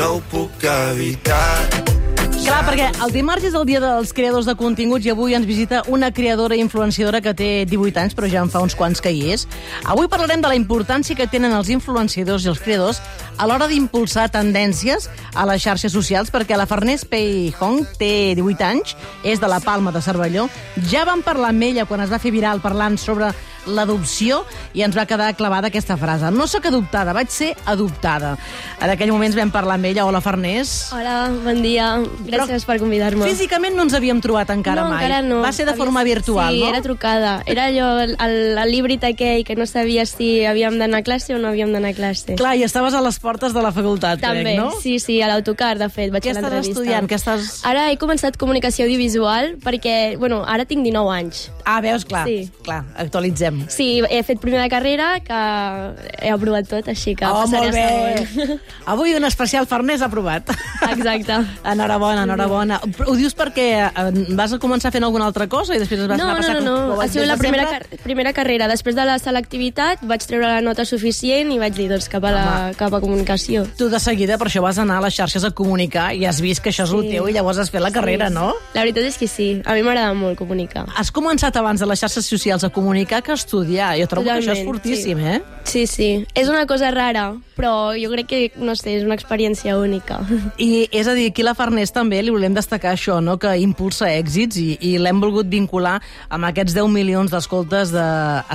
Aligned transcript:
no 0.00 0.14
ho 0.16 0.20
puc 0.32 0.64
evitar. 0.64 1.90
Clar, 2.40 2.60
perquè 2.64 2.86
el 3.04 3.10
dimarts 3.12 3.44
és 3.44 3.54
el 3.54 3.66
dia 3.68 3.82
dels 3.82 4.14
creadors 4.16 4.46
de 4.48 4.54
continguts 4.56 5.04
i 5.04 5.10
avui 5.12 5.36
ens 5.36 5.44
visita 5.46 5.82
una 5.92 6.08
creadora 6.10 6.56
influenciadora 6.56 7.20
que 7.20 7.34
té 7.36 7.48
18 7.68 8.00
anys, 8.00 8.16
però 8.16 8.30
ja 8.32 8.40
en 8.40 8.48
fa 8.50 8.62
uns 8.64 8.74
quants 8.74 9.02
que 9.04 9.12
hi 9.12 9.34
és. 9.34 9.44
Avui 9.84 10.08
parlarem 10.08 10.40
de 10.40 10.48
la 10.48 10.56
importància 10.56 11.14
que 11.18 11.28
tenen 11.28 11.52
els 11.52 11.68
influenciadors 11.68 12.46
i 12.46 12.50
els 12.50 12.64
creadors 12.64 13.02
a 13.36 13.46
l'hora 13.46 13.68
d'impulsar 13.68 14.30
tendències 14.32 15.10
a 15.34 15.44
les 15.52 15.60
xarxes 15.62 15.92
socials, 15.92 16.32
perquè 16.32 16.56
la 16.56 16.66
Farners 16.70 17.04
Pei 17.04 17.52
Hong 17.60 17.84
té 18.00 18.32
18 18.40 18.66
anys, 18.66 18.96
és 19.22 19.40
de 19.40 19.52
la 19.52 19.60
Palma 19.60 19.92
de 19.92 20.00
Cervelló. 20.00 20.48
Ja 20.88 21.04
vam 21.04 21.20
parlar 21.22 21.52
amb 21.52 21.68
ella 21.68 21.84
quan 21.84 22.00
es 22.00 22.10
va 22.10 22.22
fer 22.22 22.32
viral 22.32 22.64
parlant 22.64 22.96
sobre 22.98 23.34
l'adopció 23.66 24.44
i 24.74 24.82
ens 24.86 24.96
va 24.96 25.06
quedar 25.06 25.32
clavada 25.36 25.68
aquesta 25.68 25.96
frase. 26.00 26.30
No 26.30 26.46
sóc 26.46 26.66
adoptada, 26.70 27.12
vaig 27.16 27.30
ser 27.32 27.54
adoptada. 27.66 28.36
En 28.80 28.90
aquell 28.90 29.12
moment 29.12 29.34
vam 29.36 29.50
parlar 29.52 29.76
amb 29.78 29.88
ella. 29.90 30.06
Hola, 30.06 30.20
Farners. 30.24 30.90
Hola, 30.96 31.28
bon 31.44 31.60
dia. 31.62 31.90
Gràcies 32.26 32.64
per 32.68 32.78
convidar-me. 32.80 33.26
Físicament 33.28 33.76
no 33.76 33.84
ens 33.86 33.94
havíem 33.96 34.20
trobat 34.24 34.50
encara 34.54 34.84
no, 34.84 34.94
mai. 34.94 35.04
encara 35.04 35.22
no. 35.26 35.40
Va 35.44 35.52
ser 35.52 35.66
de 35.68 35.74
forma 35.78 36.02
virtual, 36.06 36.54
sí, 36.54 36.62
no? 36.62 36.68
era 36.72 36.82
trucada. 36.82 37.34
Era 37.46 37.66
allò, 37.70 37.90
el, 38.04 38.16
el, 38.20 38.36
el 38.58 38.72
llibret 38.72 39.04
aquell 39.10 39.44
que 39.44 39.56
no 39.58 39.66
sabia 39.66 40.06
si 40.08 40.44
havíem 40.46 40.78
d'anar 40.80 41.02
a 41.02 41.06
classe 41.06 41.34
o 41.34 41.38
no 41.42 41.48
havíem 41.52 41.72
d'anar 41.74 41.92
a 41.94 41.98
classe. 41.98 42.36
Clar, 42.40 42.54
i 42.60 42.64
estaves 42.66 42.94
a 42.94 43.02
les 43.04 43.18
portes 43.22 43.54
de 43.56 43.62
la 43.64 43.72
facultat, 43.76 44.20
També, 44.22 44.44
crec, 44.44 44.60
no? 44.60 44.70
sí, 44.80 44.98
sí, 45.02 45.20
a 45.22 45.28
l'autocar, 45.30 45.74
de 45.80 45.88
fet, 45.92 46.12
vaig 46.14 46.24
Què 46.24 46.34
estàs 46.36 46.58
estudiant? 46.62 47.08
Què 47.10 47.18
estàs... 47.18 47.60
Ara 47.68 47.88
he 47.90 47.98
començat 48.00 48.38
comunicació 48.40 48.86
audiovisual 48.86 49.56
perquè, 49.64 50.16
bueno, 50.20 50.42
ara 50.46 50.66
tinc 50.68 50.84
19 50.86 51.10
anys. 51.16 51.48
Ah, 51.64 51.80
veus, 51.84 52.04
clar, 52.08 52.24
Sí. 52.28 52.50
clar, 52.62 52.84
actualitzem. 52.96 53.49
Sí, 53.68 54.02
he 54.08 54.22
fet 54.26 54.40
primer 54.40 54.60
de 54.62 54.68
carrera, 54.72 55.20
que 55.24 55.38
he 56.22 56.30
aprovat 56.30 56.68
tot, 56.68 56.88
així 56.88 57.14
que 57.18 57.26
oh, 57.26 57.44
passaré 57.44 57.70
molt 57.70 57.74
a 57.74 57.78
bé. 57.78 58.26
segon. 58.34 58.60
Avui 58.94 59.14
un 59.14 59.24
especial 59.24 59.66
Farners 59.66 60.02
aprovat. 60.02 60.50
Exacte. 60.90 61.36
Enhorabona, 61.72 62.24
enhorabona. 62.24 62.80
Ho 63.06 63.14
dius 63.18 63.34
perquè 63.36 63.66
eh, 63.86 64.24
vas 64.38 64.52
a 64.52 64.58
començar 64.62 64.92
fent 64.94 65.04
alguna 65.06 65.26
altra 65.30 65.46
cosa 65.48 65.74
i 65.76 65.78
després 65.82 66.00
es 66.04 66.08
vas 66.10 66.18
No, 66.18 66.28
anar 66.28 66.34
no, 66.34 66.40
passant... 66.46 66.64
no, 66.64 66.76
no. 66.88 66.94
com 66.94 67.04
Ha 67.04 67.08
sigut 67.08 67.28
la 67.28 67.36
primera, 67.40 67.66
car 67.70 68.00
primera 68.04 68.32
carrera. 68.36 68.68
Després 68.70 68.96
de 68.96 69.04
la 69.08 69.18
selectivitat 69.20 70.02
vaig 70.06 70.24
treure 70.26 70.46
la 70.46 70.60
nota 70.64 70.84
suficient 70.88 71.52
i 71.52 71.58
vaig 71.60 71.74
dir, 71.76 71.88
doncs, 71.90 72.08
cap 72.12 72.24
a, 72.24 72.32
la, 72.34 72.46
cap 72.78 72.94
a 72.94 73.00
comunicació. 73.02 73.64
Tu 73.78 73.88
de 73.92 74.00
seguida 74.02 74.38
per 74.40 74.48
això 74.50 74.62
vas 74.64 74.78
anar 74.82 74.98
a 75.00 75.04
les 75.06 75.14
xarxes 75.16 75.44
a 75.46 75.50
comunicar 75.56 76.10
i 76.16 76.24
has 76.28 76.40
vist 76.44 76.62
que 76.64 76.70
això 76.72 76.84
és 76.88 76.92
el 76.94 77.00
Sí. 77.00 77.10
teu 77.16 77.28
i 77.30 77.32
llavors 77.32 77.58
has 77.58 77.70
fet 77.72 77.80
la 77.80 77.90
carrera, 77.90 78.28
Sí. 78.28 78.34
no? 78.34 78.52
La 78.74 78.82
veritat 78.84 79.04
és 79.08 79.16
que 79.18 79.26
sí. 79.28 79.62
A 79.64 79.74
mi 79.74 79.82
m'agrada 79.82 80.12
molt 80.14 80.36
comunicar. 80.38 80.84
Has 80.96 81.10
començat 81.12 81.56
abans 81.56 81.80
de 81.80 81.86
les 81.88 81.98
xarxes 82.00 82.26
socials 82.26 82.64
a 82.64 82.70
comunicar 82.70 83.22
que 83.22 83.32
estudiar. 83.40 83.94
Jo 83.98 84.06
trobo 84.10 84.28
que 84.28 84.36
això 84.36 84.52
és 84.52 84.60
Totalment, 84.60 84.68
fortíssim, 84.70 85.18
sí. 85.18 85.32
eh? 85.34 85.60
Sí, 85.70 85.84
sí. 85.86 86.08
És 86.34 86.48
una 86.50 86.66
cosa 86.70 86.90
rara, 86.94 87.26
però 87.56 87.92
jo 87.98 88.10
crec 88.12 88.28
que, 88.30 88.40
no 88.60 88.74
sé, 88.78 88.96
és 88.98 89.04
una 89.06 89.16
experiència 89.18 89.76
única. 89.80 90.20
I 90.58 90.86
és 90.86 91.08
a 91.10 91.16
dir, 91.16 91.28
aquí 91.32 91.44
la 91.46 91.56
Farners 91.58 91.94
també 91.96 92.22
li 92.22 92.32
volem 92.34 92.56
destacar 92.56 92.94
això, 92.96 93.20
no? 93.24 93.38
que 93.40 93.52
impulsa 93.62 94.10
èxits 94.12 94.60
i, 94.60 94.68
i 94.92 94.94
l'hem 95.00 95.20
volgut 95.22 95.50
vincular 95.50 95.98
amb 96.28 96.48
aquests 96.50 96.76
10 96.76 96.90
milions 96.92 97.32
d'escoltes 97.32 97.94
de 97.94 98.06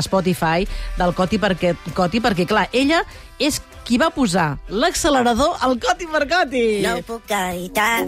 Spotify 0.06 0.67
del 1.00 1.16
Coti 1.17 1.39
perquè, 1.41 1.75
Coti, 1.97 2.22
perquè 2.23 2.47
clar, 2.50 2.67
ella 2.73 3.03
és 3.39 3.61
qui 3.86 4.00
va 4.02 4.09
posar 4.09 4.58
l'accelerador 4.73 5.59
al 5.61 5.75
Coti 5.80 6.08
per 6.09 6.23
Coti. 6.30 6.64
No 6.81 6.95
ho 6.97 7.03
puc 7.05 7.30
evitar, 7.30 8.05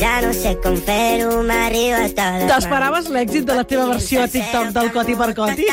ja 0.00 0.16
no 0.24 0.32
sé 0.34 0.56
com 0.62 0.74
fer-ho, 0.82 1.42
m'arriba 1.46 2.00
a 2.02 2.10
tot. 2.10 2.46
T'esperaves 2.50 3.06
l'èxit 3.14 3.46
de 3.46 3.56
la 3.60 3.64
teva 3.68 3.86
versió 3.92 4.24
a 4.24 4.28
TikTok 4.32 4.72
del 4.74 4.90
Coti 4.94 5.14
per 5.20 5.30
Coti? 5.38 5.68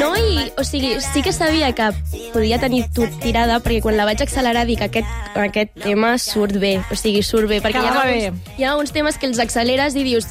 No, 0.00 0.10
i, 0.18 0.48
o 0.58 0.66
sigui, 0.66 0.96
sí 1.12 1.22
que 1.22 1.32
sabia 1.32 1.70
que 1.78 1.92
podia 2.34 2.58
tenir 2.58 2.84
tot 2.96 3.14
tirada, 3.22 3.60
perquè 3.62 3.82
quan 3.86 3.96
la 4.00 4.08
vaig 4.08 4.24
accelerar 4.26 4.66
dic 4.66 4.82
aquest, 4.82 5.08
aquest 5.38 5.74
tema 5.84 6.16
surt 6.18 6.58
bé, 6.58 6.80
o 6.90 6.98
sigui, 6.98 7.22
surt 7.22 7.46
bé, 7.50 7.62
perquè 7.62 7.78
hi 7.78 7.86
ha, 7.86 7.94
Acaba 7.94 8.10
bé. 8.10 8.26
alguns, 8.26 8.54
hi 8.58 8.64
ha 8.66 8.72
alguns 8.74 8.92
temes 8.98 9.18
que 9.18 9.30
els 9.30 9.38
acceleres 9.42 9.94
i 9.94 10.02
dius 10.06 10.26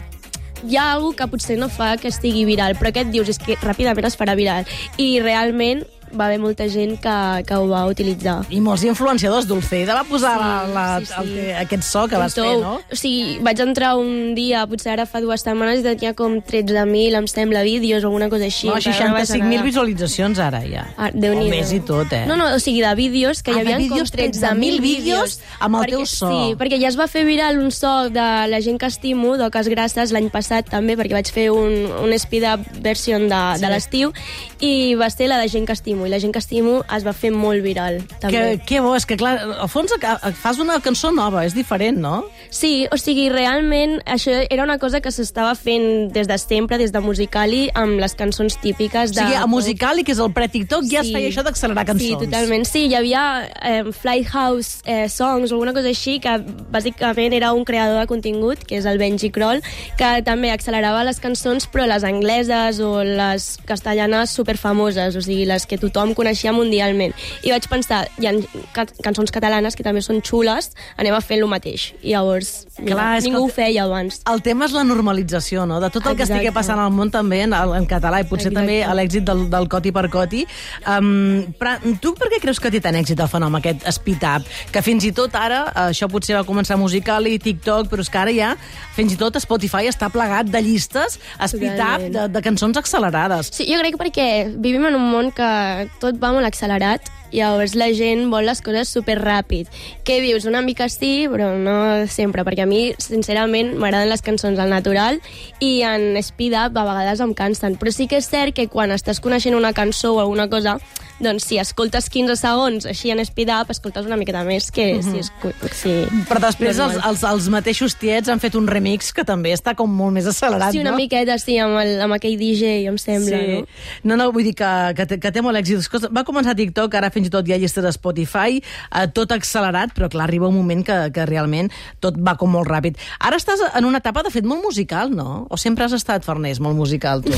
hi 0.68 0.76
ha 0.78 0.92
alguna 0.92 1.16
que 1.18 1.28
potser 1.32 1.58
no 1.58 1.72
fa 1.74 1.96
que 1.98 2.12
estigui 2.12 2.44
viral, 2.46 2.76
però 2.78 2.92
aquest 2.92 3.10
dius 3.16 3.32
és 3.32 3.40
que 3.42 3.56
ràpidament 3.64 4.06
es 4.12 4.18
farà 4.20 4.36
viral. 4.38 4.68
I 5.02 5.20
realment 5.24 5.86
va 6.18 6.26
haver 6.28 6.40
molta 6.40 6.68
gent 6.70 6.98
que, 7.02 7.44
que 7.48 7.56
ho 7.56 7.68
va 7.70 7.86
utilitzar. 7.90 8.42
I 8.50 8.60
molts 8.62 8.84
influenciadors, 8.88 9.48
Dulceida 9.48 9.96
va 9.96 10.04
posar 10.04 10.34
Sí, 10.38 10.44
la, 10.44 10.68
la, 10.74 10.86
sí, 11.00 11.06
sí. 11.06 11.14
El, 11.22 11.34
que- 11.36 11.56
aquest 11.66 11.84
so 11.84 12.08
que 12.08 12.18
vas 12.18 12.34
fer, 12.36 12.58
no? 12.62 12.76
O 12.92 12.96
sigui, 12.96 13.40
vaig 13.44 13.60
entrar 13.64 13.96
un 13.98 14.34
dia, 14.36 14.66
potser 14.68 14.94
ara 14.94 15.06
fa 15.06 15.22
dues 15.22 15.42
setmanes, 15.46 15.80
i 15.82 15.84
tenia 15.84 16.14
com 16.18 16.40
13.000, 16.42 17.16
em 17.20 17.28
sembla, 17.28 17.62
vídeos 17.64 18.04
o 18.04 18.08
alguna 18.12 18.30
cosa 18.30 18.46
així. 18.46 18.68
No, 18.68 18.76
encara 18.78 19.10
no 19.10 19.14
vaig 19.18 19.28
65.000 19.28 19.52
anar. 19.54 19.66
visualitzacions 19.66 20.40
ara, 20.40 20.62
ja. 20.68 20.86
Ah, 20.98 21.10
o 21.14 21.18
Déu-n'hi-do. 21.18 21.50
més 21.52 21.72
i 21.74 21.80
tot, 21.82 22.12
eh? 22.14 22.26
No, 22.28 22.36
no, 22.38 22.50
o 22.56 22.60
sigui, 22.60 22.82
de 22.82 22.94
vídeos, 22.96 23.42
que 23.44 23.52
Ah, 23.52 23.56
hi 23.56 23.60
havia 23.62 23.78
com 23.78 23.88
vídeos, 23.90 24.12
13.000 24.12 24.80
vídeos 24.82 25.40
amb 25.60 25.76
el 25.76 25.82
perquè, 25.84 25.96
teu 25.98 26.06
so. 26.06 26.30
Sí, 26.32 26.56
perquè 26.60 26.80
ja 26.82 26.88
es 26.90 26.98
va 27.00 27.08
fer 27.08 27.26
viral 27.26 27.60
un 27.60 27.72
so 27.72 28.10
de 28.10 28.28
la 28.52 28.62
gent 28.62 28.80
que 28.80 28.86
estimo, 28.88 29.38
d'Oques 29.38 29.68
Grasses, 29.70 30.12
l'any 30.12 30.30
passat 30.30 30.70
també, 30.70 30.96
perquè 30.98 31.14
vaig 31.18 31.32
fer 31.32 31.50
un, 31.52 31.86
un 32.04 32.14
speed-up 32.20 32.62
version 32.82 33.28
de, 33.30 33.42
Sí. 33.56 33.62
de 33.62 33.70
l'estiu, 33.70 34.12
i 34.60 34.96
va 34.96 35.10
ser 35.10 35.28
la 35.28 35.38
de 35.42 35.48
gent 35.50 35.66
que 35.68 35.74
estimo, 35.74 36.01
i 36.06 36.10
la 36.10 36.20
gent 36.20 36.34
que 36.34 36.40
estimo 36.40 36.84
es 36.96 37.06
va 37.06 37.14
fer 37.14 37.32
molt 37.32 37.64
viral, 37.64 38.02
també. 38.20 38.58
Que, 38.60 38.66
que 38.66 38.80
bo, 38.82 38.96
és 38.96 39.06
que 39.06 39.18
clar, 39.18 39.38
al 39.62 39.70
fons 39.70 39.92
ac- 39.98 40.32
fas 40.40 40.60
una 40.60 40.80
cançó 40.82 41.12
nova, 41.12 41.46
és 41.46 41.54
diferent, 41.54 41.98
no? 42.00 42.26
Sí, 42.50 42.88
o 42.92 42.98
sigui, 42.98 43.30
realment 43.30 44.00
això 44.06 44.34
era 44.50 44.64
una 44.64 44.78
cosa 44.80 45.02
que 45.02 45.12
s'estava 45.12 45.56
fent 45.56 46.12
des 46.14 46.28
de 46.28 46.38
sempre, 46.38 46.78
des 46.78 46.92
de 46.92 47.00
Musicali, 47.02 47.70
amb 47.74 48.00
les 48.00 48.16
cançons 48.16 48.58
típiques 48.62 49.12
O 49.12 49.14
de... 49.14 49.22
sigui, 49.22 49.36
a 49.36 49.46
Musicali, 49.48 50.04
que 50.04 50.12
és 50.16 50.20
el 50.20 50.32
pre-TikTok, 50.34 50.86
ja 50.92 51.02
es 51.02 51.08
Sí. 51.08 51.14
feia 51.14 51.30
això 51.30 51.44
d'accelerar 51.44 51.86
cançons. 51.86 52.08
Sí, 52.08 52.16
totalment. 52.26 52.66
Sí, 52.66 52.86
hi 52.88 52.96
havia 52.96 53.50
eh, 53.62 53.84
Flighthouse 53.92 54.82
eh, 54.86 55.08
Songs 55.10 55.52
o 55.52 55.56
alguna 55.56 55.74
cosa 55.74 55.90
així, 55.90 56.20
que 56.24 56.38
bàsicament 56.72 57.34
era 57.34 57.54
un 57.54 57.66
creador 57.66 58.00
de 58.00 58.08
contingut, 58.08 58.60
que 58.68 58.78
és 58.78 58.86
el 58.86 58.98
Benji 59.02 59.32
Kroll, 59.32 59.62
que 59.98 60.12
també 60.26 60.52
accelerava 60.52 61.04
les 61.04 61.20
cançons, 61.20 61.68
però 61.72 61.86
les 61.90 62.04
angleses 62.08 62.80
o 62.80 63.04
les 63.04 63.58
castellanes 63.68 64.30
superfamoses, 64.36 65.16
o 65.16 65.22
sigui, 65.22 65.46
les 65.50 65.66
que 65.66 65.78
tothom 65.92 66.14
coneixia 66.18 66.54
mundialment. 66.56 67.14
I 67.44 67.52
vaig 67.54 67.68
pensar, 67.70 68.08
hi 68.20 68.28
ha 68.28 68.34
ca 68.74 68.86
cançons 69.04 69.32
catalanes 69.32 69.76
que 69.76 69.84
també 69.84 70.02
són 70.02 70.22
xules, 70.26 70.72
anem 70.98 71.14
a 71.14 71.22
fer 71.22 71.38
el 71.42 71.48
mateix. 71.52 71.92
I 72.02 72.16
llavors, 72.16 72.68
mira, 72.80 72.96
Clar, 72.96 73.10
que 73.20 73.28
ningú 73.30 73.44
el- 73.44 73.44
ho 73.44 73.54
feia 73.54 73.84
abans. 73.84 74.22
El 74.32 74.42
tema 74.42 74.66
és 74.66 74.72
la 74.76 74.84
normalització, 74.84 75.66
no? 75.68 75.80
De 75.80 75.90
tot 75.90 76.06
el 76.08 76.16
que 76.16 76.24
Exacte. 76.24 76.40
estigui 76.40 76.54
passant 76.54 76.80
al 76.80 76.92
món 76.92 77.12
també 77.12 77.42
en, 77.44 77.54
en 77.54 77.86
català 77.88 78.22
i 78.22 78.24
potser 78.30 78.52
Exacte. 78.52 78.60
també 78.60 78.84
a 78.84 78.94
l'èxit 78.96 79.24
del, 79.28 79.50
del 79.50 79.68
Coti 79.70 79.92
per 79.92 80.10
Coti. 80.10 80.46
Um, 80.88 81.54
però 81.60 81.76
tu 82.02 82.14
per 82.18 82.30
què 82.32 82.40
creus 82.42 82.60
que 82.62 82.72
té 82.74 82.80
tant 82.82 82.96
èxit 82.98 83.20
el 83.22 83.30
fenomen 83.32 83.62
aquest 83.62 83.86
speed 83.94 84.24
up? 84.26 84.48
Que 84.72 84.82
fins 84.86 85.06
i 85.06 85.12
tot 85.16 85.36
ara, 85.36 85.66
això 85.90 86.08
potser 86.12 86.36
va 86.38 86.44
començar 86.48 86.78
musical 86.80 87.28
i 87.28 87.38
TikTok, 87.40 87.90
però 87.92 88.02
és 88.06 88.10
que 88.10 88.18
ara 88.22 88.34
ja 88.34 88.56
fins 88.96 89.14
i 89.14 89.18
tot 89.20 89.38
Spotify 89.42 89.88
està 89.90 90.10
plegat 90.12 90.50
de 90.52 90.62
llistes 90.62 91.18
speed 91.48 91.80
up 91.80 92.02
de, 92.12 92.28
de 92.32 92.42
cançons 92.44 92.78
accelerades. 92.78 93.52
Sí, 93.54 93.66
jo 93.70 93.80
crec 93.80 93.96
que 93.96 94.02
perquè 94.02 94.28
vivim 94.62 94.86
en 94.90 94.96
un 94.96 95.08
món 95.12 95.32
que 95.36 95.81
tot 96.02 96.20
va 96.22 96.32
molt 96.36 96.48
accelerat 96.48 97.10
i 97.32 97.40
llavors 97.40 97.76
la 97.80 97.88
gent 97.96 98.26
vol 98.32 98.46
les 98.48 98.62
coses 98.64 98.92
super 98.92 99.16
ràpid. 99.22 99.70
Què 100.08 100.20
dius? 100.24 100.46
Una 100.50 100.62
mica 100.66 100.90
sí, 100.92 101.28
però 101.32 101.52
no 101.58 102.08
sempre, 102.12 102.44
perquè 102.48 102.66
a 102.66 102.70
mi, 102.70 102.92
sincerament, 103.00 103.74
m'agraden 103.80 104.12
les 104.12 104.24
cançons 104.26 104.60
al 104.60 104.72
natural 104.74 105.22
i 105.64 105.80
en 105.88 106.20
speed 106.22 106.58
up 106.60 106.76
a 106.78 106.88
vegades 106.88 107.24
em 107.24 107.34
cansen. 107.38 107.78
Però 107.80 107.94
sí 107.96 108.10
que 108.12 108.20
és 108.20 108.28
cert 108.28 108.56
que 108.58 108.68
quan 108.72 108.92
estàs 108.92 109.24
coneixent 109.24 109.56
una 109.56 109.74
cançó 109.74 110.16
o 110.16 110.20
alguna 110.20 110.50
cosa, 110.52 110.78
doncs 111.24 111.46
si 111.48 111.60
escoltes 111.62 112.10
15 112.12 112.36
segons 112.40 112.88
així 112.90 113.12
en 113.14 113.22
speed 113.26 113.52
up, 113.54 113.72
escoltes 113.74 114.08
una 114.10 114.18
miqueta 114.20 114.44
més 114.48 114.70
que 114.74 114.88
si, 115.06 115.22
escu... 115.24 115.52
si... 115.78 115.94
Però 116.30 116.42
després 116.44 116.80
els, 116.82 116.98
els, 116.98 117.24
els 117.28 117.50
mateixos 117.54 117.96
tiets 118.00 118.32
han 118.32 118.42
fet 118.44 118.58
un 118.60 118.68
remix 118.70 119.12
que 119.16 119.26
també 119.28 119.54
està 119.56 119.76
com 119.78 119.92
molt 119.92 120.16
més 120.18 120.28
accelerat, 120.30 120.74
Sí, 120.76 120.82
una 120.82 120.94
no? 120.96 121.00
miqueta, 121.00 121.38
sí, 121.42 121.58
amb, 121.62 121.78
el, 121.82 121.96
amb 122.06 122.18
aquell 122.18 122.38
DJ, 122.40 122.86
em 122.90 122.98
sembla, 123.02 123.40
sí. 123.40 123.60
no? 123.62 124.12
No, 124.12 124.18
no, 124.20 124.30
vull 124.36 124.48
dir 124.48 124.56
que, 124.58 124.72
que, 124.98 125.20
que 125.22 125.32
té 125.34 125.44
molt 125.44 125.60
èxit. 125.60 126.10
Va 126.14 126.26
començar 126.28 126.56
TikTok, 126.58 126.96
ara 126.98 127.12
fins 127.14 127.30
i 127.30 127.34
tot 127.34 127.48
hi 127.48 127.56
ha 127.56 127.60
llistes 127.62 127.86
de 127.86 127.94
Spotify, 127.96 128.62
eh, 128.62 129.06
tot 129.14 129.34
accelerat, 129.36 129.94
però 129.96 130.10
clar, 130.12 130.28
arriba 130.28 130.50
un 130.50 130.58
moment 130.58 130.84
que, 130.88 130.98
que 131.16 131.26
realment 131.30 131.72
tot 132.04 132.18
va 132.20 132.36
com 132.40 132.52
molt 132.56 132.70
ràpid. 132.70 133.00
Ara 133.20 133.40
estàs 133.42 133.64
en 133.70 133.88
una 133.88 134.02
etapa, 134.02 134.24
de 134.26 134.34
fet, 134.34 134.48
molt 134.48 134.64
musical, 134.66 135.12
no? 135.16 135.46
O 135.50 135.60
sempre 135.60 135.86
has 135.86 135.96
estat, 135.98 136.26
Farners, 136.26 136.62
molt 136.64 136.78
musical, 136.78 137.24
tu? 137.26 137.34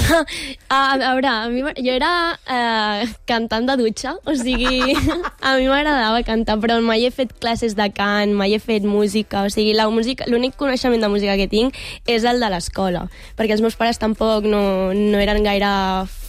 A, 0.69 0.79
a 0.93 1.13
veure, 1.13 1.29
a 1.29 1.49
mi, 1.51 1.63
jo 1.63 1.95
era 1.95 2.13
eh, 2.47 3.09
cantant 3.29 3.67
de 3.69 3.72
dutxa, 3.79 4.15
o 4.25 4.35
sigui, 4.37 4.95
a 5.47 5.55
mi 5.59 5.67
m'agradava 5.69 6.23
cantar, 6.27 6.57
però 6.63 6.79
mai 6.81 7.05
he 7.05 7.11
fet 7.11 7.33
classes 7.39 7.77
de 7.79 7.89
cant, 7.95 8.33
mai 8.37 8.55
he 8.55 8.61
fet 8.63 8.87
música, 8.87 9.43
o 9.43 9.51
sigui, 9.53 9.75
la 9.77 9.89
música, 9.89 10.27
l'únic 10.31 10.57
coneixement 10.59 11.01
de 11.03 11.11
música 11.11 11.37
que 11.39 11.49
tinc 11.51 11.77
és 12.09 12.25
el 12.27 12.43
de 12.43 12.49
l'escola, 12.53 13.07
perquè 13.37 13.57
els 13.57 13.63
meus 13.65 13.77
pares 13.79 14.01
tampoc 14.01 14.47
no, 14.49 14.93
no 14.93 15.23
eren 15.23 15.43
gaire 15.45 15.71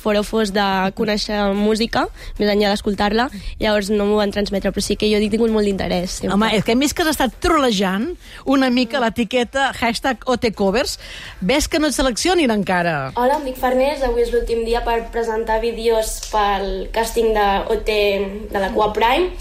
forofos 0.04 0.52
de 0.54 0.66
conèixer 0.98 1.40
música, 1.56 2.06
més 2.38 2.50
enllà 2.52 2.74
d'escoltar-la, 2.74 3.28
llavors 3.62 3.90
no 3.92 4.06
m'ho 4.08 4.20
van 4.20 4.34
transmetre, 4.34 4.72
però 4.74 4.84
sí 4.84 4.98
que 5.00 5.08
jo 5.10 5.18
he 5.18 5.30
tingut 5.32 5.52
molt 5.54 5.68
d'interès. 5.68 6.20
Home, 6.28 6.50
és 6.56 6.64
que 6.66 6.74
hem 6.74 6.84
vist 6.84 6.96
que 6.96 7.04
has 7.06 7.14
estat 7.14 7.38
trolejant 7.42 8.10
una 8.50 8.70
mica 8.74 9.00
l'etiqueta 9.02 9.70
hashtag 9.72 10.24
OTCovers. 10.30 10.98
Ves 11.40 11.68
que 11.68 11.80
no 11.80 11.90
et 11.90 11.96
seleccionin 11.96 12.52
encara. 12.54 13.12
Hola, 13.16 13.38
em 13.40 13.48
dic 13.48 13.60
Farners, 13.60 14.04
avui 14.06 14.24
és 14.24 14.32
l'últim 14.34 14.64
dia 14.68 14.84
per 14.86 15.00
presentar 15.14 15.60
vídeos 15.64 16.16
pel 16.30 16.88
càsting 16.94 17.32
de 17.36 17.50
OT 17.74 17.92
de 18.52 18.62
la 18.62 18.72
Cua 18.74 18.92
Prime. 18.96 19.32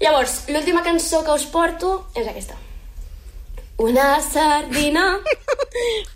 Llavors, 0.00 0.44
l'última 0.52 0.82
cançó 0.84 1.22
que 1.24 1.34
us 1.34 1.46
porto 1.48 1.96
és 2.14 2.26
aquesta. 2.28 2.58
Una 3.78 4.20
sardina, 4.22 5.18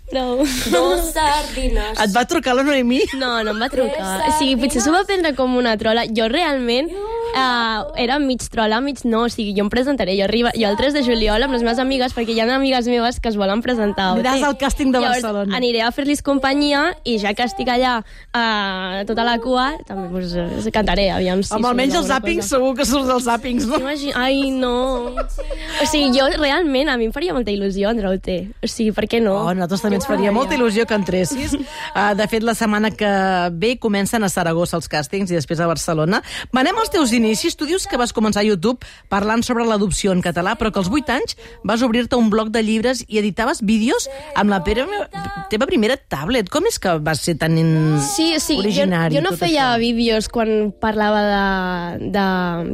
prou, 0.09 0.43
dos 0.73 1.11
sardines. 1.13 1.99
Et 1.99 2.15
va 2.15 2.25
trucar 2.29 2.55
la 2.57 2.65
Noemí? 2.67 3.03
No, 3.19 3.37
no 3.43 3.55
em 3.55 3.61
va 3.61 3.69
trucar. 3.71 4.15
O 4.27 4.35
sigui, 4.37 4.55
potser 4.61 4.83
s'ho 4.85 4.93
va 4.95 5.05
prendre 5.09 5.33
com 5.37 5.57
una 5.59 5.75
trola. 5.81 6.05
Jo 6.15 6.29
realment 6.31 6.89
uh, 7.35 7.91
era 7.95 8.19
mig 8.19 8.41
trola, 8.51 8.79
mig 8.81 9.03
no. 9.05 9.23
O 9.25 9.29
sigui, 9.29 9.53
jo 9.57 9.63
em 9.65 9.69
presentaré. 9.69 10.15
Jo, 10.17 10.25
arriba, 10.25 10.51
jo 10.55 10.67
el 10.69 10.77
3 10.77 10.93
de 10.93 11.03
juliol 11.05 11.43
amb 11.43 11.53
les 11.53 11.63
meves 11.65 11.79
amigues, 11.79 12.13
perquè 12.15 12.33
hi 12.35 12.39
ha 12.41 12.47
amigues 12.55 12.87
meves 12.87 13.19
que 13.19 13.29
es 13.29 13.37
volen 13.37 13.61
presentar. 13.61 14.11
Aniràs 14.17 14.39
Sí. 14.39 14.43
al 14.47 14.57
càsting 14.57 14.91
de 14.93 14.99
Llavors, 14.99 15.21
Barcelona. 15.21 15.55
Aniré 15.57 15.81
a 15.81 15.91
fer-los 15.91 16.21
companyia 16.21 16.95
i 17.03 17.17
ja 17.19 17.33
que 17.33 17.43
estic 17.43 17.67
allà 17.67 17.99
uh, 18.01 19.05
tota 19.05 19.23
la 19.27 19.37
cua, 19.39 19.71
també 19.87 20.09
pues, 20.09 20.33
eh, 20.33 20.71
cantaré, 20.71 21.09
aviam 21.11 21.41
si 21.43 21.49
surt 21.49 21.65
almenys 21.65 21.95
els 21.95 22.07
zàpings, 22.09 22.43
cosa. 22.45 22.55
segur 22.55 22.75
que 22.77 22.85
surts 22.85 23.07
dels 23.07 23.25
zàpings, 23.27 23.67
no? 23.67 23.79
Imagina... 23.79 24.13
Ai, 24.23 24.49
no. 24.51 24.75
O 25.81 25.85
sigui, 25.89 26.11
jo 26.17 26.27
realment, 26.37 26.89
a 26.89 26.97
mi 26.97 27.05
em 27.09 27.13
faria 27.15 27.33
molta 27.33 27.51
il·lusió 27.51 27.89
entrar 27.91 28.11
al 28.11 28.19
T. 28.23 28.39
O 28.63 28.67
sigui, 28.67 28.91
per 28.95 29.05
què 29.09 29.21
no? 29.23 29.35
Oh, 29.45 29.47
a 29.51 29.53
nosaltres 29.57 29.81
també 29.85 29.99
ens 29.99 30.07
faria 30.09 30.31
molta 30.35 30.55
il·lusió 30.57 30.85
que 30.89 30.95
entressis. 30.97 31.53
Uh, 31.55 32.13
de 32.17 32.27
fet, 32.31 32.43
la 32.43 32.55
setmana 32.57 32.91
que 32.91 33.09
ve 33.59 33.75
comencen 33.79 34.23
a 34.23 34.29
Saragossa 34.29 34.77
els 34.79 34.89
càstings 34.91 35.31
i 35.31 35.37
després 35.37 35.59
a 35.59 35.67
Barcelona. 35.69 36.21
Venem 36.55 36.77
als 36.81 36.89
teus 36.93 37.11
inicis. 37.19 37.57
Tu 37.59 37.67
dius 37.69 37.85
que 37.89 37.99
vas 37.99 38.13
començar 38.15 38.41
a 38.41 38.47
YouTube 38.47 38.85
parlant 39.11 39.43
sobre 39.45 39.67
l'adopció 39.67 40.15
en 40.15 40.23
català, 40.25 40.55
però 40.59 40.71
que 40.73 40.81
als 40.81 40.89
8 40.89 41.15
anys 41.17 41.37
vas 41.67 41.83
obrir-te 41.85 42.17
un 42.19 42.31
bloc 42.33 42.53
de 42.55 42.63
llibres 42.65 43.03
i 43.07 43.21
editaves 43.21 43.61
vídeos 43.61 44.09
amb 44.39 44.53
la 44.53 44.63
pera, 44.65 44.87
teva 45.51 45.67
primera 45.69 45.99
tablet. 45.99 46.49
Com 46.49 46.67
és 46.69 46.79
que 46.81 46.97
vas 47.03 47.21
ser 47.25 47.37
tan 47.41 47.59
in... 47.59 47.99
Sí, 48.03 48.31
sí, 48.39 48.57
jo, 48.57 48.63
originari 48.63 49.19
jo 49.19 49.25
no 49.25 49.35
tot 49.35 49.43
feia 49.45 49.73
això? 49.73 49.83
vídeos 49.83 50.31
quan 50.31 50.71
parlava 50.81 51.21
de, 51.27 52.09
de 52.15 52.25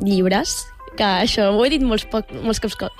llibres, 0.05 0.61
que 0.95 1.03
això 1.03 1.51
ho 1.53 1.63
he 1.65 1.69
dit 1.69 1.83
molts, 1.83 2.05
poc, 2.09 2.31
molts 2.43 2.59
cops, 2.63 2.75
co- 2.79 2.91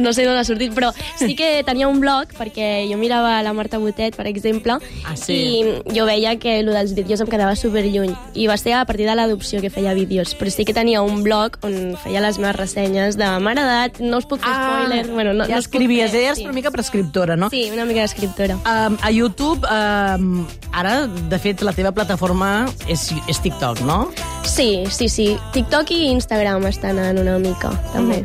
no 0.00 0.12
sé 0.12 0.24
d'on 0.26 0.36
ha 0.38 0.44
sortit, 0.44 0.72
però 0.76 0.90
sí 1.18 1.34
que 1.36 1.62
tenia 1.66 1.88
un 1.88 2.00
blog, 2.00 2.32
perquè 2.38 2.86
jo 2.90 2.96
mirava 3.00 3.38
la 3.42 3.52
Marta 3.56 3.78
Botet, 3.78 4.16
per 4.16 4.26
exemple, 4.26 4.78
Ah, 5.04 5.16
sí? 5.16 5.34
i 5.34 5.94
jo 5.96 6.04
veia 6.06 6.36
que 6.38 6.58
el 6.60 6.70
dels 6.72 6.94
vídeos 6.94 7.20
em 7.20 7.28
quedava 7.30 7.56
super 7.56 7.84
lluny, 7.84 8.14
i 8.34 8.46
va 8.50 8.56
ser 8.56 8.74
a 8.78 8.84
partir 8.84 9.06
de 9.08 9.14
l'adopció 9.14 9.60
que 9.60 9.70
feia 9.70 9.94
vídeos, 9.94 10.34
però 10.38 10.50
sí 10.50 10.64
que 10.64 10.74
tenia 10.74 11.02
un 11.02 11.22
blog 11.22 11.58
on 11.62 11.96
feia 12.02 12.20
les 12.24 12.38
meves 12.38 12.56
ressenyes 12.56 13.16
de 13.20 13.24
m'ha 13.40 13.50
agradat, 13.52 14.00
no 14.00 14.18
us 14.18 14.26
puc 14.26 14.40
fer 14.40 14.52
spoiler, 14.54 15.06
bueno, 15.12 15.32
no, 15.34 15.44
Ah, 15.44 15.48
ja 15.48 15.54
no 15.58 15.60
escrivies, 15.64 16.10
fer, 16.10 16.24
eres 16.30 16.38
sí. 16.38 16.44
una 16.44 16.52
mica 16.56 16.70
prescriptora, 16.70 17.36
no? 17.36 17.50
Sí, 17.50 17.68
una 17.72 17.84
mica 17.84 18.00
d'escriptora. 18.02 18.56
Um, 18.64 18.96
a 19.02 19.10
YouTube, 19.10 19.66
um, 19.66 20.46
ara, 20.72 21.06
de 21.06 21.38
fet, 21.38 21.62
la 21.62 21.72
teva 21.72 21.92
plataforma 21.92 22.66
és, 22.88 23.10
és 23.28 23.40
TikTok, 23.42 23.80
no? 23.88 24.10
Sí, 24.44 24.84
sí, 24.90 25.08
sí. 25.08 25.36
TikTok 25.52 25.90
i 25.90 26.10
Instagram 26.10 26.66
estan 26.66 26.98
en 26.98 27.18
una 27.18 27.38
mica, 27.38 27.70
també. 27.92 28.22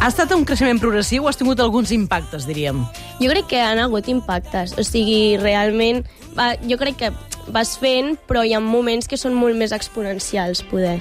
Ha 0.00 0.08
estat 0.10 0.32
un 0.34 0.44
creixement 0.44 0.80
progressiu 0.82 1.24
o 1.24 1.30
has 1.30 1.38
tingut 1.38 1.60
alguns 1.62 1.92
impactes, 1.94 2.48
diríem? 2.48 2.82
Jo 3.20 3.30
crec 3.30 3.46
que 3.52 3.60
han 3.62 3.78
hagut 3.78 4.08
impactes. 4.10 4.74
O 4.78 4.84
sigui, 4.86 5.36
realment, 5.40 6.02
va, 6.36 6.54
jo 6.68 6.78
crec 6.80 6.98
que 7.00 7.12
vas 7.54 7.76
fent, 7.78 8.14
però 8.28 8.44
hi 8.44 8.54
ha 8.54 8.60
moments 8.60 9.08
que 9.08 9.18
són 9.20 9.36
molt 9.38 9.56
més 9.58 9.72
exponencials, 9.76 10.64
poder. 10.70 10.98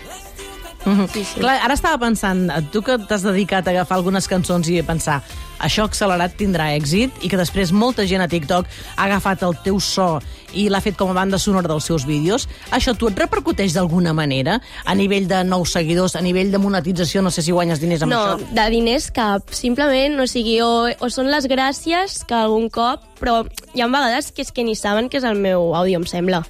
Mhm. 0.86 1.08
Sí, 1.14 1.24
sí. 1.24 1.40
Clar, 1.40 1.60
ara 1.64 1.74
estava 1.74 1.98
pensant, 1.98 2.50
tu 2.72 2.82
que 2.84 2.98
t'has 3.08 3.24
dedicat 3.24 3.68
a 3.68 3.72
agafar 3.72 3.98
algunes 3.98 4.28
cançons 4.28 4.68
i 4.70 4.80
a 4.80 4.84
pensar 4.84 5.22
això 5.64 5.86
accelerat 5.88 6.34
tindrà 6.36 6.74
èxit 6.76 7.22
i 7.24 7.30
que 7.32 7.38
després 7.40 7.72
molta 7.72 8.04
gent 8.06 8.20
a 8.22 8.28
TikTok 8.28 8.66
ha 8.98 9.04
agafat 9.06 9.44
el 9.48 9.56
teu 9.64 9.80
so 9.80 10.18
i 10.54 10.68
l'ha 10.70 10.82
fet 10.84 10.98
com 11.00 11.10
a 11.10 11.16
banda 11.16 11.40
sonora 11.40 11.68
dels 11.72 11.86
seus 11.88 12.04
vídeos, 12.06 12.50
això 12.70 12.92
tu 12.98 13.08
et 13.08 13.18
repercuteix 13.18 13.74
d'alguna 13.74 14.12
manera 14.14 14.60
a 14.86 14.94
nivell 14.94 15.26
de 15.28 15.40
nous 15.48 15.72
seguidors, 15.72 16.16
a 16.16 16.22
nivell 16.22 16.52
de 16.52 16.60
monetització, 16.62 17.24
no 17.24 17.32
sé 17.32 17.42
si 17.42 17.52
guanyes 17.56 17.80
diners 17.80 18.04
amb 18.04 18.12
No, 18.12 18.20
això? 18.36 18.52
de 18.54 18.70
diners 18.70 19.10
cap. 19.16 19.50
Simplement, 19.56 20.20
o 20.20 20.28
sigui, 20.28 20.60
o, 20.62 20.90
o 21.00 21.10
són 21.10 21.32
les 21.32 21.48
gràcies 21.48 22.20
que 22.28 22.36
algun 22.36 22.68
cop, 22.70 23.02
però 23.22 23.46
hi 23.74 23.82
ha 23.82 23.88
vegades 23.88 24.32
que 24.32 24.44
és 24.44 24.52
que 24.52 24.64
ni 24.68 24.76
saben 24.76 25.08
que 25.10 25.18
és 25.18 25.24
el 25.24 25.40
meu 25.40 25.74
àudio, 25.74 25.98
em 26.04 26.06
sembla. 26.06 26.44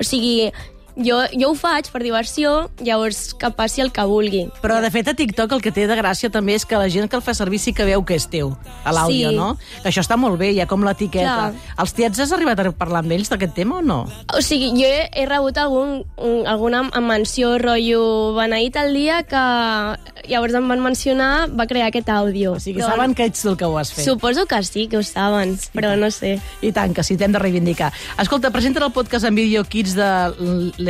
O 0.00 0.04
sigui, 0.06 0.52
jo, 1.04 1.18
jo 1.32 1.50
ho 1.50 1.54
faig 1.58 1.88
per 1.92 2.02
diversió, 2.02 2.70
llavors 2.84 3.34
que 3.34 3.50
passi 3.56 3.80
el 3.84 3.90
que 3.92 4.04
vulgui. 4.08 4.44
Però, 4.62 4.80
de 4.82 4.90
fet, 4.90 5.08
a 5.08 5.14
TikTok 5.14 5.52
el 5.56 5.62
que 5.64 5.72
té 5.72 5.86
de 5.90 5.96
gràcia 5.98 6.30
també 6.30 6.54
és 6.58 6.64
que 6.66 6.78
la 6.78 6.88
gent 6.92 7.08
que 7.10 7.16
el 7.18 7.22
fa 7.22 7.34
servir 7.34 7.58
sí 7.62 7.72
que 7.76 7.84
veu 7.88 8.04
que 8.04 8.14
és 8.18 8.26
teu, 8.30 8.52
a 8.84 8.92
l'àudio, 8.92 9.30
Sí. 9.30 9.36
no? 9.36 9.56
Que 9.82 9.88
això 9.90 10.00
està 10.04 10.16
molt 10.16 10.38
bé, 10.38 10.52
ja 10.54 10.66
com 10.66 10.84
l'etiqueta. 10.84 11.52
Els 11.78 11.92
tiets 11.94 12.18
has 12.20 12.32
arribat 12.32 12.60
a 12.60 12.70
parlar 12.72 13.00
amb 13.04 13.12
ells 13.12 13.30
d'aquest 13.30 13.54
tema 13.54 13.78
o 13.78 13.82
no? 13.82 14.00
O 14.36 14.42
sigui, 14.42 14.70
jo 14.76 14.86
he, 14.86 15.08
he 15.12 15.26
rebut 15.26 15.56
algun, 15.58 16.04
un, 16.16 16.46
alguna 16.46 16.82
menció, 17.00 17.56
rotllo, 17.58 18.34
beneït 18.36 18.76
el 18.76 18.94
dia 18.94 19.22
que 19.24 19.40
llavors 20.30 20.54
em 20.54 20.68
van 20.68 20.80
mencionar, 20.84 21.48
va 21.56 21.66
crear 21.66 21.88
aquest 21.90 22.08
àudio. 22.12 22.52
O 22.56 22.60
sigui, 22.60 22.80
Però 22.80 22.90
saben 22.92 23.14
que 23.14 23.24
ets 23.30 23.44
el 23.48 23.56
que 23.56 23.64
ho 23.64 23.76
has 23.78 23.92
fet. 23.92 24.04
Suposo 24.04 24.46
que 24.46 24.62
sí, 24.62 24.86
que 24.88 24.98
ho 24.98 25.02
saben, 25.02 25.56
però 25.74 25.96
no 25.98 26.10
sé. 26.10 26.38
I 26.62 26.72
tant, 26.76 26.94
que 26.94 27.02
sí, 27.06 27.16
t'hem 27.16 27.32
de 27.32 27.38
reivindicar. 27.42 27.92
Escolta, 28.18 28.50
presenta 28.50 28.84
el 28.84 28.92
podcast 28.92 29.24
en 29.26 29.34
vídeo 29.34 29.64
Kids 29.64 29.94
de 29.94 30.10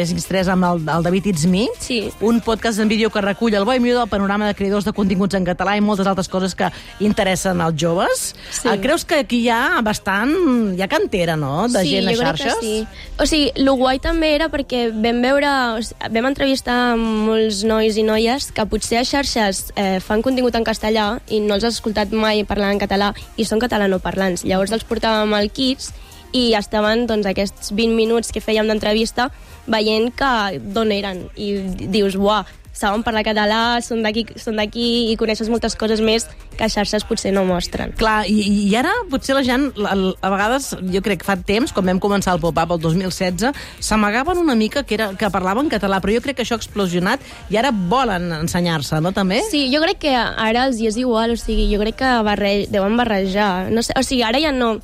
les 0.00 0.14
X3 0.14 0.48
amb 0.54 0.66
el, 0.66 0.82
el 0.88 1.04
David 1.04 1.30
It's 1.32 1.46
Me. 1.46 1.66
Sí. 1.78 2.00
Un 2.24 2.40
podcast 2.40 2.80
en 2.80 2.88
vídeo 2.88 3.10
que 3.12 3.20
recull 3.20 3.54
el 3.54 3.66
bo 3.68 3.74
i 3.76 3.80
millor 3.80 4.00
del 4.02 4.10
panorama 4.10 4.48
de 4.48 4.56
creadors 4.56 4.88
de 4.88 4.94
continguts 4.96 5.36
en 5.36 5.44
català 5.46 5.76
i 5.76 5.84
moltes 5.84 6.08
altres 6.08 6.30
coses 6.32 6.56
que 6.56 6.70
interessen 7.04 7.60
als 7.60 7.76
joves. 7.80 8.30
Sí. 8.50 8.68
Eh, 8.68 8.78
Creus 8.80 9.04
que 9.04 9.20
aquí 9.26 9.44
hi 9.44 9.50
ha 9.52 9.80
bastant... 9.84 10.32
Hi 10.76 10.82
ha 10.82 10.88
cantera, 10.88 11.36
no?, 11.36 11.68
de 11.68 11.84
sí, 11.84 11.94
gent 11.96 12.08
a 12.08 12.16
xarxes? 12.16 12.56
sí. 12.60 12.74
O 13.20 13.26
sigui, 13.28 13.50
el 13.54 13.68
guai 13.76 14.00
també 14.00 14.32
era 14.34 14.48
perquè 14.52 14.86
vam 14.94 15.20
veure, 15.22 15.50
o 15.76 15.82
sigui, 15.84 16.12
vam 16.16 16.30
entrevistar 16.30 16.78
molts 16.96 17.62
nois 17.68 17.98
i 18.00 18.04
noies 18.06 18.50
que 18.56 18.64
potser 18.70 19.02
a 19.02 19.06
xarxes 19.06 19.66
eh, 19.76 19.98
fan 20.00 20.24
contingut 20.24 20.56
en 20.56 20.64
castellà 20.64 21.10
i 21.28 21.42
no 21.44 21.58
els 21.58 21.66
has 21.68 21.76
escoltat 21.78 22.14
mai 22.16 22.44
parlar 22.48 22.72
en 22.72 22.80
català 22.80 23.12
i 23.36 23.44
són 23.44 23.60
catalanoparlants. 23.60 24.46
Llavors 24.48 24.72
els 24.72 24.86
portàvem 24.88 25.36
al 25.36 25.50
Kids 25.52 25.92
i 26.32 26.52
estaven 26.58 27.06
doncs, 27.10 27.26
aquests 27.26 27.72
20 27.74 27.94
minuts 27.96 28.32
que 28.32 28.40
fèiem 28.44 28.68
d'entrevista 28.70 29.30
veient 29.70 30.10
que 30.16 30.58
d'on 30.60 30.90
eren 30.94 31.26
i 31.36 31.52
dius, 31.90 32.16
uah, 32.18 32.44
saben 32.80 33.02
parlar 33.04 33.20
català, 33.26 33.80
són 33.84 34.00
d'aquí 34.04 34.84
i 35.10 35.16
coneixes 35.20 35.50
moltes 35.52 35.74
coses 35.76 36.00
més 36.00 36.24
que 36.56 36.64
a 36.64 36.68
xarxes 36.70 37.04
potser 37.04 37.32
no 37.34 37.42
mostren. 37.44 37.90
Clar, 37.98 38.22
i, 38.30 38.38
i 38.70 38.76
ara 38.78 38.92
potser 39.10 39.34
la 39.36 39.42
gent, 39.44 39.66
la- 39.76 39.92
a 40.22 40.30
vegades, 40.32 40.70
jo 40.94 41.02
crec 41.04 41.20
que 41.20 41.26
fa 41.28 41.36
temps, 41.36 41.74
quan 41.76 41.90
vam 41.90 42.00
començar 42.00 42.32
el 42.36 42.40
pop-up 42.40 42.72
el 42.76 42.80
2016, 42.80 43.50
s'amagaven 43.84 44.38
una 44.40 44.54
mica 44.56 44.84
que, 44.86 44.94
era, 44.96 45.10
que 45.18 45.28
parlaven 45.34 45.68
català, 45.68 45.98
però 46.00 46.14
jo 46.14 46.22
crec 46.24 46.38
que 46.38 46.46
això 46.46 46.56
ha 46.56 46.62
explosionat 46.62 47.20
i 47.50 47.58
ara 47.60 47.72
volen 47.74 48.30
ensenyar-se, 48.38 49.00
no, 49.04 49.12
també? 49.12 49.42
Sí, 49.50 49.66
jo 49.74 49.82
crec 49.84 50.00
que 50.06 50.14
ara 50.16 50.68
els 50.70 50.80
hi 50.80 50.88
és 50.88 50.96
igual, 51.02 51.34
o 51.34 51.40
sigui, 51.40 51.68
jo 51.74 51.82
crec 51.82 52.00
que 52.00 52.14
barre... 52.24 52.54
deuen 52.70 52.96
barrejar. 52.96 53.68
No 53.74 53.82
sé, 53.84 53.92
o 53.98 54.06
sigui, 54.06 54.22
ara 54.24 54.40
ja 54.40 54.54
no... 54.56 54.78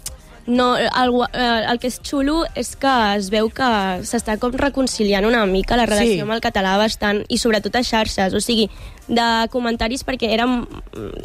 No, 0.47 0.77
el, 0.79 1.13
eh, 1.33 1.65
el 1.71 1.79
que 1.83 1.89
és 1.91 1.99
xulo 2.07 2.45
és 2.55 2.77
que 2.79 2.93
es 3.17 3.31
veu 3.35 3.49
que 3.51 3.67
s'està 4.07 4.37
com 4.39 4.53
reconciliant 4.55 5.27
una 5.27 5.45
mica 5.47 5.77
la 5.77 5.87
relació 5.87 6.15
Sí. 6.15 6.21
amb 6.23 6.33
el 6.37 6.41
català 6.41 6.77
bastant, 6.79 7.25
i 7.29 7.39
sobretot 7.39 7.75
a 7.75 7.83
xarxes, 7.83 8.33
o 8.33 8.41
sigui, 8.41 8.71
de 9.09 9.49
comentaris, 9.51 10.05
perquè 10.07 10.31
érem 10.33 10.67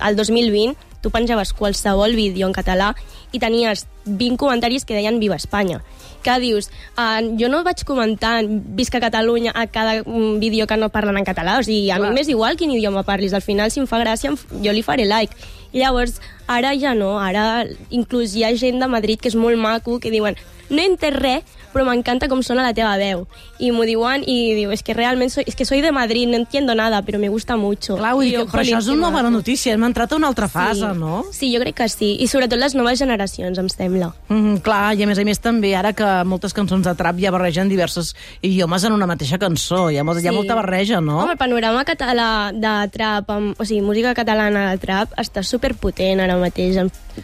el 0.02 0.16
2020, 0.16 0.76
tu 1.02 1.10
penjaves 1.10 1.54
qualsevol 1.54 2.14
vídeo 2.16 2.46
en 2.48 2.54
català 2.54 2.96
i 3.32 3.40
tenies 3.40 3.88
20 4.06 4.38
comentaris 4.38 4.86
que 4.86 4.94
deien 4.94 5.20
Viva 5.20 5.36
Espanya. 5.36 5.82
Que 6.22 6.40
dius, 6.40 6.70
uh, 6.98 7.22
jo 7.40 7.50
no 7.50 7.64
vaig 7.64 7.84
comentar 7.86 8.44
Visca 8.46 9.00
Catalunya 9.00 9.52
a 9.56 9.66
cada 9.68 10.04
mm, 10.04 10.38
vídeo 10.40 10.68
que 10.68 10.78
no 10.78 10.90
parlen 10.90 11.18
en 11.18 11.26
català, 11.26 11.58
o 11.60 11.64
sigui, 11.64 11.90
a 11.90 11.98
Clar. 11.98 12.10
mi 12.10 12.16
m'és 12.20 12.30
igual 12.30 12.56
quin 12.58 12.72
idioma 12.72 13.02
parlis, 13.04 13.34
al 13.34 13.42
final 13.42 13.72
si 13.72 13.80
em 13.80 13.88
fa 13.88 13.98
gràcia 14.02 14.34
jo 14.34 14.72
li 14.72 14.84
faré 14.84 15.06
like. 15.06 15.34
Llavors, 15.74 16.20
ara 16.52 16.74
ja 16.76 16.92
no, 16.98 17.14
ara 17.20 17.66
inclús 17.90 18.36
hi 18.36 18.44
ha 18.44 18.52
gent 18.60 18.82
de 18.82 18.90
Madrid 18.92 19.22
que 19.22 19.32
és 19.32 19.38
molt 19.40 19.60
maco, 19.60 20.00
que 20.04 20.12
diuen 20.12 20.36
no 20.72 20.82
entès 20.82 21.14
res, 21.14 21.44
però 21.72 21.86
m'encanta 21.88 22.28
com 22.28 22.42
sona 22.44 22.64
la 22.66 22.74
teva 22.76 22.98
veu. 23.00 23.26
I 23.64 23.70
m'ho 23.72 23.86
diuen 23.88 24.24
i 24.28 24.54
diu, 24.58 24.72
es 24.76 24.82
que 24.84 24.94
realment 24.98 25.30
soy, 25.32 25.46
es 25.48 25.56
que 25.56 25.64
soy 25.64 25.80
de 25.80 25.92
Madrid, 25.94 26.28
no 26.28 26.36
entiendo 26.36 26.74
nada, 26.76 27.02
però 27.06 27.20
me 27.20 27.30
gusta 27.30 27.56
mucho. 27.56 27.96
Clar, 27.96 28.14
vull 28.18 28.26
dir 28.28 28.40
jo, 28.40 28.46
però 28.48 28.60
"Jolín, 28.64 28.76
això 28.76 28.80
és 28.80 28.88
una 28.90 29.08
bona 29.10 29.24
maco". 29.30 29.38
notícia, 29.38 29.74
hem 29.74 29.84
entrat 29.88 30.12
a 30.12 30.16
una 30.18 30.28
altra 30.28 30.50
fase, 30.50 30.82
sí. 30.92 30.98
no? 31.00 31.24
Sí, 31.32 31.54
jo 31.54 31.62
crec 31.62 31.76
que 31.76 31.88
sí. 31.90 32.18
I 32.20 32.28
sobretot 32.28 32.60
les 32.60 32.76
noves 32.76 33.00
generacions, 33.00 33.58
em 33.58 33.70
sembla. 33.70 34.14
Mm, 34.28 34.56
clar, 34.58 34.96
i 35.00 35.04
a 35.04 35.08
més 35.08 35.18
a 35.20 35.24
més 35.24 35.40
també, 35.40 35.76
ara 35.76 35.94
que 35.94 36.10
moltes 36.26 36.54
cançons 36.54 36.84
de 36.84 36.96
trap 36.96 37.16
ja 37.20 37.32
barregen 37.32 37.70
diversos 37.70 38.16
idiomes 38.42 38.84
en 38.84 38.92
una 38.94 39.08
mateixa 39.08 39.38
cançó, 39.40 39.90
hi 39.92 39.98
ha, 39.98 40.04
molta, 40.04 40.22
hi 40.22 40.28
ha 40.28 40.32
Sí. 40.32 40.36
molta 40.36 40.56
barreja, 40.56 41.00
no? 41.00 41.20
Home, 41.20 41.32
el 41.34 41.38
panorama 41.38 41.86
català 41.86 42.52
de 42.54 42.90
trap, 42.90 43.30
amb, 43.30 43.56
o 43.60 43.64
sigui, 43.66 43.82
música 43.82 44.14
catalana 44.14 44.72
de 44.72 44.78
trap, 44.78 45.14
està 45.18 45.42
superpotent 45.44 46.20
ara 46.20 46.36
mateix, 46.38 46.76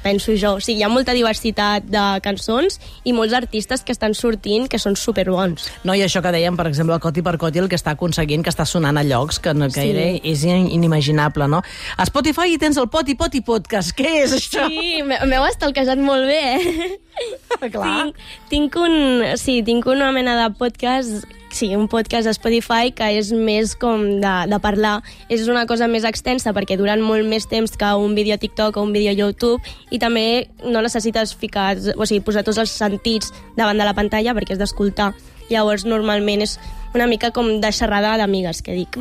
penso 0.04 0.32
jo. 0.36 0.56
O 0.56 0.60
sigui, 0.62 0.80
hi 0.80 0.84
ha 0.84 0.90
molta 0.90 1.14
diversitat 1.14 1.84
de 1.84 2.20
cançons 2.22 2.80
i 3.04 3.14
molts 3.14 3.34
artistes 3.38 3.84
que 3.86 3.94
estan 3.96 4.14
sortint 4.18 4.68
que 4.68 4.80
són 4.82 4.96
superbons. 5.00 5.70
No, 5.88 5.96
i 5.96 6.02
això 6.06 6.22
que 6.26 6.34
dèiem, 6.36 6.58
per 6.60 6.68
exemple, 6.68 6.96
el 6.98 7.02
Coti 7.04 7.24
per 7.24 7.38
Coti, 7.38 7.62
el 7.64 7.70
que 7.72 7.78
està 7.80 7.94
aconseguint, 7.96 8.44
que 8.44 8.52
està 8.54 8.66
sonant 8.66 8.98
a 8.98 9.04
llocs 9.08 9.40
que, 9.40 9.54
no, 9.54 9.70
que 9.70 9.82
Sí. 9.82 9.90
era, 9.94 10.08
és 10.24 10.44
inimaginable, 10.44 11.48
no? 11.48 11.62
A 11.98 12.06
Spotify 12.10 12.54
hi 12.54 12.58
tens 12.62 12.78
el 12.78 12.90
Poti 12.90 13.16
Poti 13.16 13.42
Podcast. 13.42 13.96
Què 13.98 14.24
és 14.26 14.34
això? 14.34 14.68
Sí, 14.68 15.02
m'he- 15.04 15.22
m'heu 15.26 15.46
estalquejat 15.48 15.98
molt 16.04 16.26
bé, 16.28 16.42
eh? 16.58 17.00
Clar. 17.72 18.12
Tinc, 18.50 18.72
tinc, 18.74 18.76
un, 18.82 19.24
sí, 19.38 19.62
tinc 19.66 19.86
una 19.90 20.12
mena 20.12 20.36
de 20.44 20.52
podcast 20.58 21.26
sí, 21.58 21.76
un 21.76 21.88
podcast 21.88 22.30
a 22.30 22.34
Spotify 22.36 22.92
que 22.94 23.08
és 23.18 23.32
més 23.34 23.74
com 23.82 24.04
de, 24.22 24.34
de 24.52 24.60
parlar. 24.62 25.00
És 25.34 25.48
una 25.50 25.66
cosa 25.66 25.88
més 25.90 26.06
extensa 26.06 26.54
perquè 26.54 26.78
duran 26.78 27.02
molt 27.02 27.26
més 27.26 27.50
temps 27.50 27.74
que 27.74 27.94
un 27.98 28.14
vídeo 28.14 28.36
a 28.36 28.42
TikTok 28.42 28.78
o 28.78 28.84
un 28.86 28.94
vídeo 28.94 29.10
a 29.10 29.18
YouTube 29.18 29.74
i 29.90 29.98
també 29.98 30.52
no 30.62 30.84
necessites 30.86 31.34
ficar, 31.34 31.74
o 31.98 32.06
sigui, 32.06 32.22
posar 32.22 32.46
tots 32.46 32.62
els 32.62 32.74
sentits 32.78 33.34
davant 33.58 33.82
de 33.82 33.90
la 33.90 33.98
pantalla 33.98 34.38
perquè 34.38 34.54
és 34.54 34.62
d'escoltar. 34.62 35.16
Llavors, 35.50 35.86
normalment 35.86 36.42
és 36.42 36.58
una 36.96 37.08
mica 37.08 37.32
com 37.32 37.50
de 37.62 37.72
xerrada 37.72 38.16
d'amigues, 38.18 38.62
que 38.66 38.74
dic, 38.74 38.98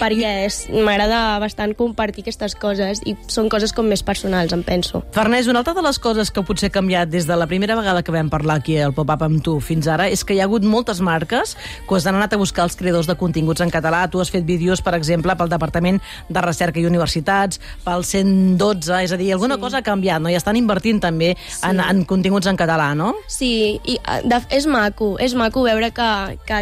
perquè 0.00 0.46
és- 0.46 0.64
m'agrada 0.70 1.38
bastant 1.42 1.74
compartir 1.76 2.22
aquestes 2.24 2.54
coses 2.54 3.02
i 3.04 3.16
són 3.28 3.50
coses 3.52 3.74
com 3.76 3.86
més 3.90 4.02
personals, 4.06 4.52
em 4.52 4.62
penso. 4.62 5.02
Farners, 5.12 5.48
una 5.50 5.60
altra 5.60 5.74
de 5.74 5.82
les 5.82 5.98
coses 5.98 6.30
que 6.30 6.42
potser 6.42 6.70
ha 6.70 6.74
canviat 6.74 7.10
des 7.10 7.26
de 7.26 7.36
la 7.36 7.46
primera 7.46 7.76
vegada 7.76 8.02
que 8.02 8.12
vam 8.14 8.30
parlar 8.30 8.60
aquí 8.62 8.78
al 8.78 8.94
Pop-Up 8.94 9.22
amb 9.26 9.42
tu 9.44 9.58
fins 9.60 9.86
ara 9.90 10.08
és 10.08 10.24
que 10.24 10.34
hi 10.34 10.40
ha 10.40 10.44
hagut 10.48 10.64
moltes 10.64 11.00
marques 11.04 11.56
que 11.88 12.00
han 12.04 12.14
anat 12.14 12.32
a 12.34 12.36
buscar 12.40 12.64
els 12.64 12.76
creadors 12.76 13.06
de 13.06 13.14
continguts 13.16 13.60
en 13.60 13.70
català. 13.70 14.08
Tu 14.10 14.20
has 14.20 14.30
fet 14.30 14.44
vídeos, 14.44 14.82
per 14.82 14.94
exemple, 14.94 15.34
pel 15.36 15.48
Departament 15.48 16.00
de 16.28 16.40
Recerca 16.40 16.80
i 16.80 16.86
Universitats, 16.86 17.60
pel 17.84 18.04
112, 18.04 19.02
és 19.04 19.12
a 19.12 19.16
dir, 19.16 19.32
alguna 19.32 19.56
sí. 19.56 19.60
cosa 19.60 19.78
ha 19.78 19.82
canviat, 19.82 20.20
no? 20.20 20.30
I 20.30 20.36
estan 20.36 20.56
invertint 20.56 21.00
també 21.00 21.34
sí. 21.36 21.60
en, 21.68 21.80
en 21.80 22.04
continguts 22.04 22.46
en 22.46 22.56
català, 22.56 22.94
no? 22.94 23.14
Sí, 23.28 23.80
i 23.84 23.96
eh, 23.96 24.20
de, 24.24 24.40
és 24.54 24.66
maco, 24.66 25.14
és 25.18 25.34
maco 25.34 25.62
veure 25.64 25.83
que, 25.94 26.38
que 26.46 26.60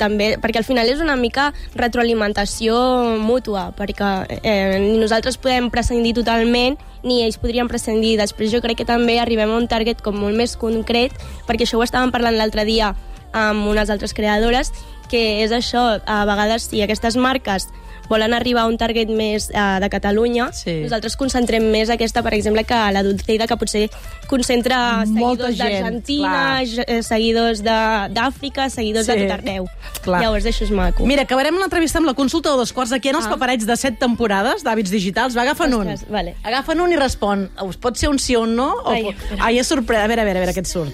també, 0.00 0.32
perquè 0.42 0.60
al 0.60 0.66
final 0.66 0.90
és 0.90 1.00
una 1.04 1.16
mica 1.16 1.52
retroalimentació 1.74 2.76
mútua, 3.22 3.68
perquè 3.78 4.10
eh, 4.42 4.78
ni 4.82 4.96
nosaltres 5.00 5.38
podem 5.40 5.70
prescindir 5.72 6.14
totalment 6.18 6.78
ni 7.02 7.22
ells 7.24 7.38
podrien 7.40 7.68
prescindir. 7.70 8.16
Després 8.20 8.52
jo 8.52 8.62
crec 8.64 8.82
que 8.82 8.88
també 8.88 9.18
arribem 9.22 9.50
a 9.50 9.58
un 9.58 9.68
target 9.70 10.02
com 10.04 10.18
molt 10.18 10.36
més 10.36 10.56
concret, 10.60 11.14
perquè 11.48 11.66
això 11.66 11.78
ho 11.78 11.86
estàvem 11.86 12.12
parlant 12.14 12.36
l'altre 12.36 12.66
dia 12.68 12.94
amb 13.32 13.68
unes 13.68 13.90
altres 13.92 14.14
creadores, 14.16 14.72
que 15.08 15.42
és 15.44 15.52
això, 15.52 16.00
a 16.04 16.24
vegades 16.28 16.68
si 16.68 16.82
aquestes 16.84 17.16
marques 17.16 17.68
volen 18.08 18.32
arribar 18.34 18.62
a 18.62 18.66
un 18.66 18.76
target 18.78 19.08
més 19.08 19.50
eh, 19.50 19.78
de 19.80 19.88
Catalunya, 19.90 20.50
Sí. 20.52 20.80
nosaltres 20.82 21.16
concentrem 21.16 21.62
més 21.70 21.90
aquesta, 21.90 22.22
per 22.22 22.32
exemple, 22.34 22.64
que 22.64 22.74
la 22.92 23.02
Dulceida, 23.02 23.46
que 23.46 23.56
potser 23.56 23.90
concentra 24.28 25.04
Molta 25.06 25.48
seguidors 25.52 25.56
gent, 25.56 25.82
d'Argentina, 25.82 26.62
eh, 26.62 27.02
seguidors 27.02 27.62
d'Àfrica, 27.62 28.68
seguidors 28.70 29.06
Sí, 29.06 29.12
de 29.12 29.26
tot 29.28 29.32
arreu. 29.38 29.68
clar. 30.02 30.22
Llavors, 30.22 30.44
això 30.46 30.62
és 30.64 30.70
maco. 30.70 31.06
Mira, 31.06 31.22
acabarem 31.22 31.54
l'entrevista 31.58 31.98
amb 31.98 32.06
la 32.06 32.14
consulta 32.14 32.50
de 32.50 32.56
dos 32.56 32.72
quarts. 32.72 32.92
Aquí 32.92 33.08
en 33.08 33.16
els 33.16 33.26
Ah. 33.26 33.30
paperets 33.30 33.66
de 33.66 33.76
set 33.76 33.98
temporades 33.98 34.64
d'hàbits 34.64 34.90
digitals. 34.90 35.36
Va, 35.36 35.42
agafa'n 35.42 35.74
un. 35.74 35.86
Ostres, 35.88 36.08
vale. 36.10 36.34
Agafa'n 36.44 36.80
un 36.80 36.92
i 36.92 36.96
respon. 36.96 37.50
Us 37.62 37.76
pot 37.76 37.96
ser 37.96 38.08
un 38.08 38.18
sí 38.18 38.34
o 38.36 38.42
un 38.42 38.56
no? 38.56 38.72
O... 38.84 38.90
Ai, 38.90 39.02
po- 39.04 39.10
espera. 39.10 39.44
Ai, 39.44 39.58
és 39.58 39.66
sorpresa. 39.66 40.04
A 40.04 40.06
veure, 40.08 40.22
a 40.22 40.24
veure, 40.24 40.38
a 40.38 40.42
veure 40.46 40.54
què 40.54 40.64
et 40.64 40.66
surt. 40.66 40.92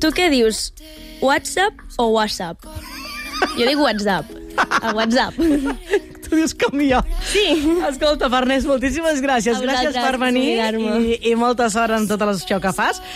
Tu 0.00 0.08
què 0.12 0.30
dius? 0.30 0.72
WhatsApp 1.20 1.74
o 1.98 2.06
WhatsApp? 2.08 2.58
Jo 3.58 3.66
dic 3.66 3.78
WhatsApp. 3.78 4.24
A 4.82 4.92
WhatsApp. 4.94 5.34
Com 6.60 6.82
jo. 6.84 7.00
Sí. 7.26 7.44
Escolta, 7.88 8.28
Farners, 8.32 8.66
moltíssimes 8.68 9.20
gràcies. 9.24 9.58
A 9.58 9.64
Gràcies 9.64 9.96
per 9.98 10.16
venir 10.20 10.46
i, 10.78 11.18
i 11.30 11.34
molta 11.38 11.68
sort 11.72 11.96
en 11.96 12.06
tot 12.10 12.22
això 12.26 12.60
que 12.62 12.72
fas. 12.76 13.00